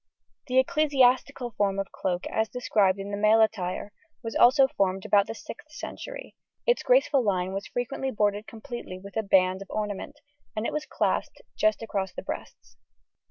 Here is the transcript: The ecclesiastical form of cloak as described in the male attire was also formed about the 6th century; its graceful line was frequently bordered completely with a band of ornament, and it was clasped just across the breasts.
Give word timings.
The 0.47 0.57
ecclesiastical 0.57 1.51
form 1.51 1.77
of 1.77 1.91
cloak 1.91 2.25
as 2.25 2.49
described 2.49 2.97
in 2.97 3.11
the 3.11 3.17
male 3.17 3.39
attire 3.39 3.91
was 4.23 4.35
also 4.35 4.67
formed 4.67 5.05
about 5.05 5.27
the 5.27 5.33
6th 5.33 5.69
century; 5.69 6.35
its 6.65 6.81
graceful 6.81 7.23
line 7.23 7.53
was 7.53 7.67
frequently 7.67 8.09
bordered 8.09 8.47
completely 8.47 8.97
with 8.97 9.15
a 9.15 9.21
band 9.21 9.61
of 9.61 9.69
ornament, 9.69 10.15
and 10.55 10.65
it 10.65 10.73
was 10.73 10.87
clasped 10.87 11.43
just 11.55 11.83
across 11.83 12.13
the 12.13 12.23
breasts. 12.23 12.77